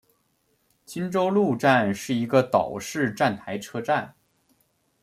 [0.83, 4.15] 金周路站是一个岛式站台车站。